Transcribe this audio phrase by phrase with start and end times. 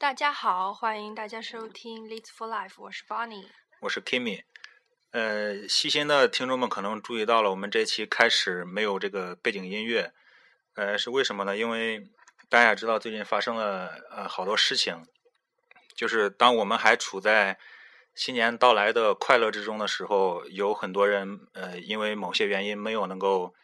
[0.00, 3.44] 大家好，欢迎大家收听《Leads for Life》，我是 Bonnie，
[3.80, 4.44] 我是 Kimmy。
[5.10, 10.14] 呃，细心的听众们可能注意到了，我们这期开始没有这个背景音乐，
[10.72, 11.54] 呃，是为什么呢？
[11.54, 12.08] 因为
[12.48, 15.04] 大家也知道，最近发生了呃好多事情，
[15.94, 17.58] 就是当我们还处在
[18.14, 23.54] 新年到来的快乐之中的时候，有很多人呃因为某些原因没有能够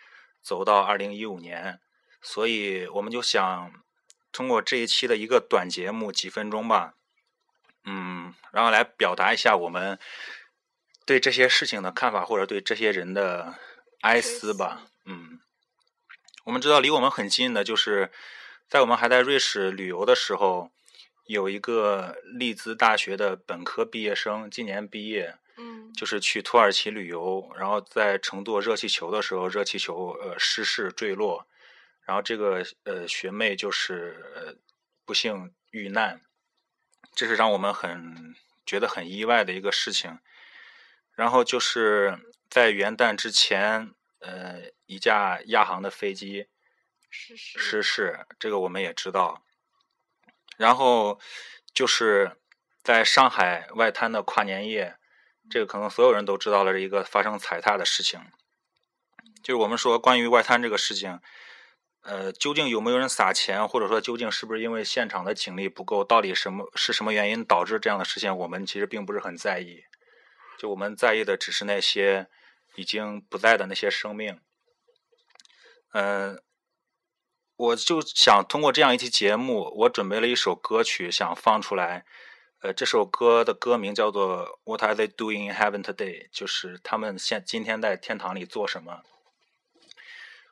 [0.42, 1.80] 走到二零一五年，
[2.20, 3.72] 所以我们就想。
[4.36, 6.92] 通过这一期的一个短节目，几分钟吧，
[7.86, 9.98] 嗯，然后来表达一下我们
[11.06, 13.54] 对这些事情的看法，或者对这些人的
[14.02, 15.40] 哀思吧，嗯。
[16.44, 18.12] 我们知道，离我们很近的，就是
[18.68, 20.70] 在我们还在瑞士旅游的时候，
[21.24, 31.46] 有一个利兹大学的本科毕业生，今年毕业，嗯，就是去土耳其旅游，然后在乘坐热气球的时候，热气球呃失事坠落。
[32.06, 34.54] 然后这个呃学妹就是呃
[35.04, 36.20] 不幸遇难，
[37.16, 40.20] 这是让我们很觉得很意外的一个事情。
[41.16, 46.46] 然后就是在元旦之前，呃，一架亚航的飞机
[47.10, 49.42] 失事，失事，这个我们也知道。
[50.56, 51.18] 然后
[51.74, 52.36] 就是
[52.84, 54.96] 在上海外滩的跨年夜，
[55.50, 58.20] 这个可能所有人都知道了一个发生踩踏的事情。
[59.42, 61.20] 就是我们说关于外滩这个事情。
[62.08, 66.04] 呃，究竟有没有人撒钱，或者说究竟是不是因为现场的警力不够？
[66.04, 68.32] 到底什么是什么原因导致这样的事情？
[68.34, 69.82] 我们其实并不是很在意，
[70.56, 72.28] 就我们在意的只是那些
[72.76, 74.38] 已经不在的那些生命。
[75.94, 76.40] 嗯，
[77.56, 82.06] 我就想通过这样一期节目，我准备了一首歌曲想放出来。
[82.60, 89.02] 呃，这首歌的歌名叫做《What Are They Doing in Heaven Today》，就是他们现今天在天堂里做什么。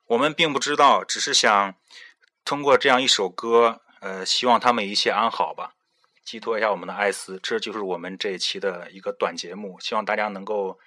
[0.06, 1.74] 我们并不知道，只是想
[2.44, 5.74] 通过这样一首歌，呃，希望他们一切安好吧，
[6.22, 7.40] 寄托一下我们的哀思。
[7.42, 10.78] 这就是我们这一期的一个短节目，希望大家能够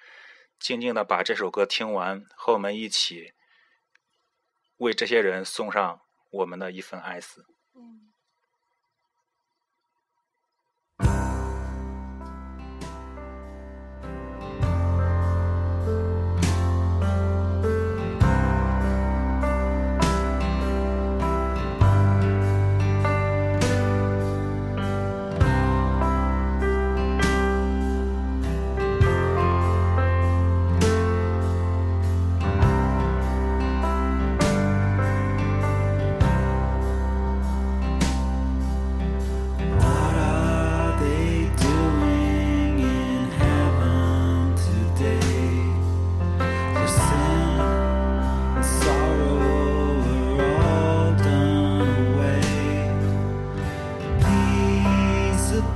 [0.60, 3.32] 静静的把这首歌听完，和我们一起
[4.76, 6.00] 为这些人送上
[6.30, 7.44] 我们的一份哀思。
[7.74, 8.07] 嗯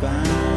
[0.03, 0.52] back.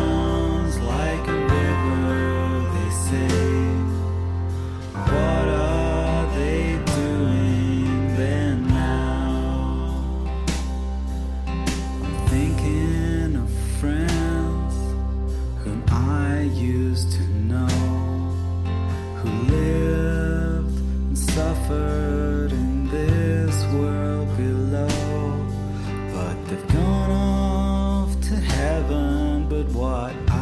[29.86, 30.35] what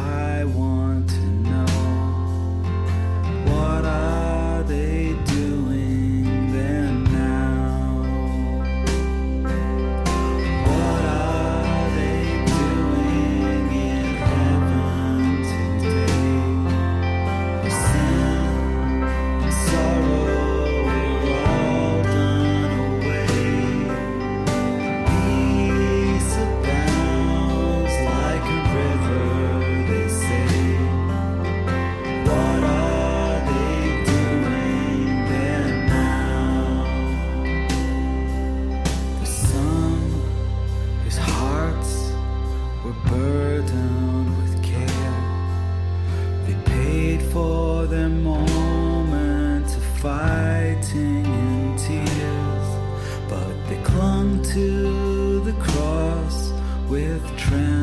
[56.88, 57.73] with trends.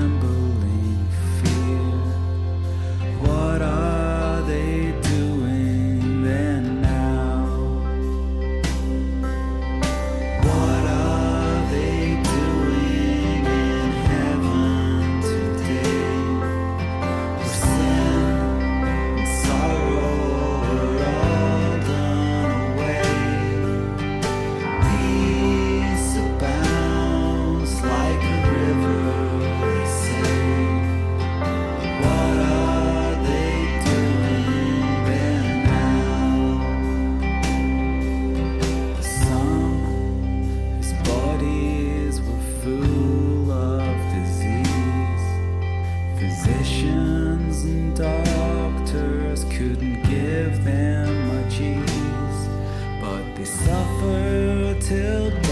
[53.42, 55.51] we suffer till death.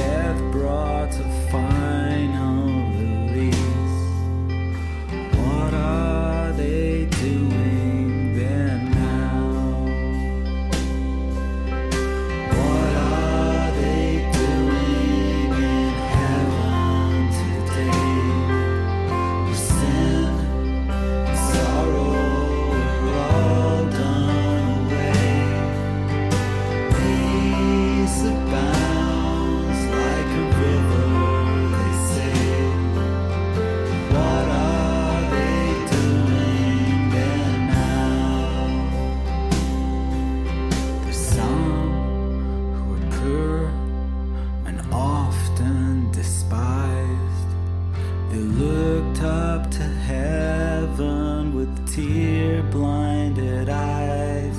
[52.72, 54.58] blinded eyes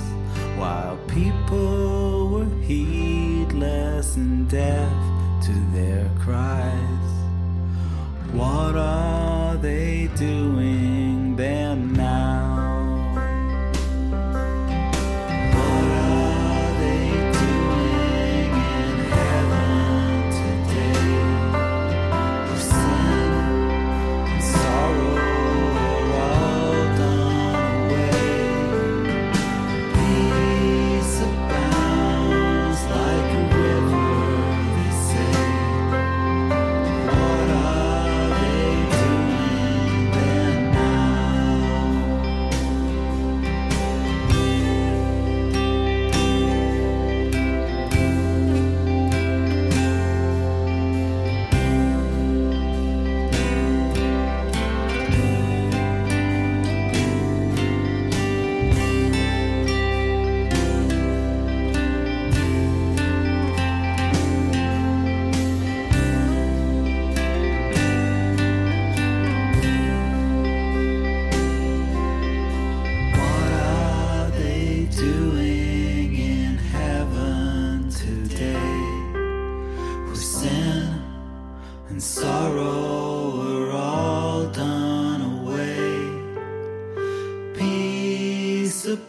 [0.57, 4.93] while people were heedless and deaf
[5.43, 7.11] to their cries.
[8.35, 9.10] Water.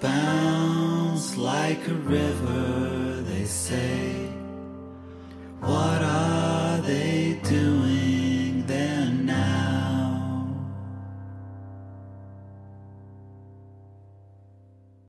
[0.01, 4.30] Peace abounds like a river, they say.